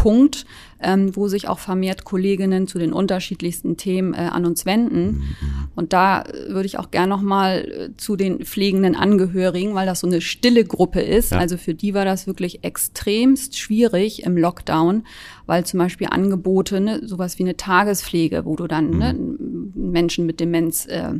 Kipppunkt, 0.04 0.44
ähm, 0.80 1.16
wo 1.16 1.28
sich 1.28 1.48
auch 1.48 1.58
vermehrt 1.58 2.04
Kolleginnen 2.04 2.66
zu 2.66 2.78
den 2.78 2.92
unterschiedlichsten 2.92 3.76
Themen 3.76 4.12
äh, 4.12 4.18
an 4.18 4.44
uns 4.44 4.66
wenden. 4.66 5.34
Und 5.74 5.92
da 5.92 6.22
äh, 6.22 6.50
würde 6.50 6.66
ich 6.66 6.78
auch 6.78 6.90
gern 6.90 7.08
noch 7.08 7.22
mal 7.22 7.64
äh, 7.64 7.96
zu 7.96 8.16
den 8.16 8.44
pflegenden 8.44 8.94
Angehörigen, 8.94 9.74
weil 9.74 9.86
das 9.86 10.00
so 10.00 10.06
eine 10.06 10.20
stille 10.20 10.64
Gruppe 10.64 11.00
ist. 11.00 11.32
Ja. 11.32 11.38
Also 11.38 11.56
für 11.56 11.74
die 11.74 11.94
war 11.94 12.04
das 12.04 12.26
wirklich 12.26 12.64
extremst 12.64 13.58
schwierig 13.58 14.24
im 14.24 14.36
Lockdown, 14.36 15.04
weil 15.46 15.64
zum 15.64 15.78
Beispiel 15.78 16.08
Angebote, 16.10 16.80
ne, 16.80 17.00
sowas 17.06 17.38
wie 17.38 17.44
eine 17.44 17.56
Tagespflege, 17.56 18.44
wo 18.44 18.56
du 18.56 18.66
dann 18.66 18.90
ne, 18.90 19.14
mhm. 19.14 19.72
ne, 19.74 19.90
Menschen 19.90 20.26
mit 20.26 20.38
Demenz 20.38 20.86
äh, 20.86 21.14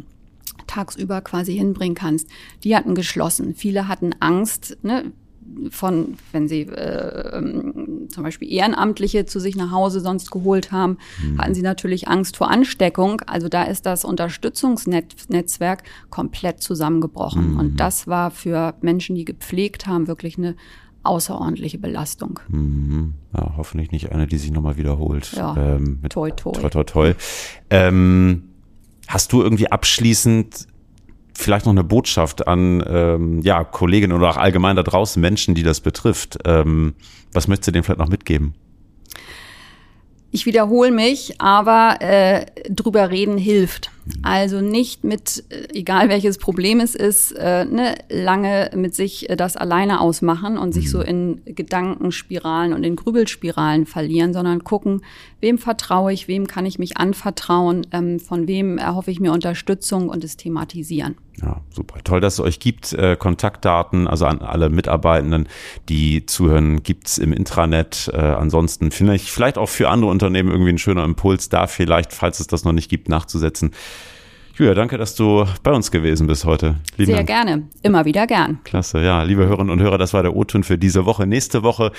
tagsüber 0.66 1.22
quasi 1.22 1.54
hinbringen 1.56 1.94
kannst, 1.94 2.28
die 2.64 2.76
hatten 2.76 2.94
geschlossen. 2.94 3.54
Viele 3.54 3.88
hatten 3.88 4.14
Angst, 4.20 4.76
ne, 4.82 5.12
von, 5.70 6.14
wenn 6.32 6.48
sie 6.48 6.62
äh, 6.62 7.36
ähm, 7.36 8.08
zum 8.08 8.22
Beispiel 8.22 8.50
Ehrenamtliche 8.52 9.26
zu 9.26 9.40
sich 9.40 9.56
nach 9.56 9.70
Hause 9.70 10.00
sonst 10.00 10.30
geholt 10.30 10.72
haben, 10.72 10.98
mhm. 11.22 11.38
hatten 11.38 11.54
sie 11.54 11.62
natürlich 11.62 12.08
Angst 12.08 12.36
vor 12.36 12.50
Ansteckung. 12.50 13.20
Also 13.26 13.48
da 13.48 13.64
ist 13.64 13.86
das 13.86 14.04
Unterstützungsnetzwerk 14.04 15.82
komplett 16.10 16.62
zusammengebrochen. 16.62 17.52
Mhm. 17.52 17.58
Und 17.58 17.80
das 17.80 18.06
war 18.06 18.30
für 18.30 18.74
Menschen, 18.80 19.14
die 19.14 19.24
gepflegt 19.24 19.86
haben, 19.86 20.06
wirklich 20.06 20.38
eine 20.38 20.56
außerordentliche 21.02 21.78
Belastung. 21.78 22.40
Mhm. 22.48 23.14
Ja, 23.34 23.54
hoffentlich 23.56 23.90
nicht 23.92 24.12
eine, 24.12 24.26
die 24.26 24.38
sich 24.38 24.50
nochmal 24.50 24.76
wiederholt. 24.76 25.32
Ja, 25.32 25.56
ähm, 25.56 26.00
toi, 26.08 26.30
toi. 26.30 26.52
toi, 26.52 26.70
toi, 26.70 26.84
toi. 26.84 27.14
Ähm, 27.70 28.44
hast 29.06 29.32
du 29.32 29.42
irgendwie 29.42 29.70
abschließend 29.70 30.66
vielleicht 31.34 31.66
noch 31.66 31.72
eine 31.72 31.84
Botschaft 31.84 32.46
an 32.46 32.82
ähm, 32.86 33.42
ja, 33.42 33.64
Kolleginnen 33.64 34.16
oder 34.16 34.30
auch 34.30 34.36
allgemein 34.36 34.76
da 34.76 34.82
draußen 34.82 35.20
Menschen, 35.20 35.54
die 35.54 35.62
das 35.62 35.80
betrifft. 35.80 36.38
Ähm, 36.44 36.94
was 37.32 37.48
möchtest 37.48 37.68
du 37.68 37.72
denen 37.72 37.84
vielleicht 37.84 38.00
noch 38.00 38.08
mitgeben? 38.08 38.54
Ich 40.34 40.46
wiederhole 40.46 40.90
mich, 40.90 41.40
aber 41.40 41.98
äh, 42.00 42.46
drüber 42.68 43.12
reden 43.12 43.38
hilft. 43.38 43.92
Also 44.22 44.60
nicht 44.60 45.04
mit, 45.04 45.44
äh, 45.48 45.68
egal 45.78 46.08
welches 46.08 46.38
Problem 46.38 46.80
es 46.80 46.96
ist, 46.96 47.30
äh, 47.38 47.64
ne, 47.64 47.94
lange 48.10 48.70
mit 48.74 48.96
sich 48.96 49.30
äh, 49.30 49.36
das 49.36 49.56
alleine 49.56 50.00
ausmachen 50.00 50.58
und 50.58 50.72
sich 50.72 50.90
so 50.90 50.98
mhm. 50.98 51.04
in 51.04 51.42
Gedankenspiralen 51.44 52.72
und 52.72 52.82
in 52.82 52.96
Grübelspiralen 52.96 53.86
verlieren, 53.86 54.32
sondern 54.32 54.64
gucken, 54.64 55.02
wem 55.40 55.56
vertraue 55.56 56.12
ich, 56.12 56.26
wem 56.26 56.48
kann 56.48 56.66
ich 56.66 56.80
mich 56.80 56.96
anvertrauen, 56.96 57.86
ähm, 57.92 58.18
von 58.18 58.48
wem 58.48 58.76
erhoffe 58.76 59.12
ich 59.12 59.20
mir 59.20 59.32
Unterstützung 59.32 60.08
und 60.08 60.24
es 60.24 60.36
thematisieren. 60.36 61.14
Ja, 61.42 61.60
super. 61.70 62.02
Toll, 62.04 62.20
dass 62.20 62.34
es 62.34 62.40
euch 62.40 62.60
gibt. 62.60 62.92
Äh, 62.92 63.16
Kontaktdaten, 63.16 64.06
also 64.06 64.26
an 64.26 64.40
alle 64.40 64.70
Mitarbeitenden, 64.70 65.48
die 65.88 66.26
zuhören, 66.26 66.82
gibt's 66.82 67.18
im 67.18 67.32
Intranet. 67.32 68.10
Äh, 68.12 68.18
ansonsten 68.18 68.90
finde 68.90 69.14
ich 69.14 69.32
vielleicht 69.32 69.58
auch 69.58 69.68
für 69.68 69.88
andere 69.88 70.10
Unternehmen 70.10 70.50
irgendwie 70.50 70.70
ein 70.70 70.78
schöner 70.78 71.04
Impuls, 71.04 71.48
da 71.48 71.66
vielleicht, 71.66 72.12
falls 72.12 72.40
es 72.40 72.46
das 72.46 72.64
noch 72.64 72.72
nicht 72.72 72.88
gibt, 72.88 73.08
nachzusetzen. 73.08 73.72
Julia, 74.56 74.74
danke, 74.74 74.98
dass 74.98 75.16
du 75.16 75.44
bei 75.64 75.72
uns 75.72 75.90
gewesen 75.90 76.28
bist 76.28 76.44
heute. 76.44 76.76
Lieben 76.96 77.06
Sehr 77.06 77.16
Dank. 77.16 77.26
gerne. 77.26 77.62
Immer 77.82 78.04
wieder 78.04 78.28
gern. 78.28 78.60
Klasse, 78.62 79.00
ja. 79.00 79.24
Liebe 79.24 79.46
Hörerinnen 79.46 79.70
und 79.70 79.80
Hörer, 79.82 79.98
das 79.98 80.14
war 80.14 80.22
der 80.22 80.36
O-Ton 80.36 80.62
für 80.62 80.78
diese 80.78 81.06
Woche. 81.06 81.26
Nächste 81.26 81.64
Woche 81.64 81.90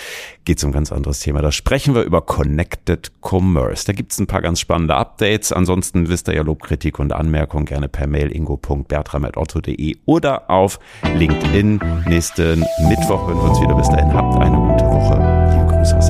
geht 0.45 0.59
es 0.59 0.63
um 0.63 0.69
ein 0.69 0.73
ganz 0.73 0.93
anderes 0.93 1.19
Thema. 1.19 1.41
Da 1.41 1.51
sprechen 1.51 1.95
wir 1.95 2.03
über 2.03 2.21
Connected 2.21 3.11
Commerce. 3.21 3.85
Da 3.85 3.91
gibt 3.91 4.13
es 4.13 4.19
ein 4.19 4.27
paar 4.27 4.41
ganz 4.41 4.61
spannende 4.61 4.95
Updates. 4.95 5.51
Ansonsten 5.51 6.07
wisst 6.07 6.29
ihr 6.29 6.35
ja 6.35 6.43
Lob, 6.43 6.63
Kritik 6.63 6.97
und 6.97 7.11
Anmerkungen 7.11 7.65
gerne 7.65 7.89
per 7.89 8.07
Mail 8.07 8.31
ingo.bertram.otto.de 8.33 9.97
oder 10.05 10.49
auf 10.49 10.79
LinkedIn. 11.13 11.81
Nächsten 12.07 12.59
Mittwoch 12.87 13.27
hören 13.27 13.37
wir 13.37 13.49
uns 13.49 13.59
wieder. 13.59 13.75
Bis 13.75 13.89
dahin 13.89 14.13
habt 14.13 14.33
eine 14.41 14.55
gute 14.55 14.85
Woche. 14.85 15.15
Liebe 15.51 15.77
Grüße 15.77 15.97
aus 15.97 16.09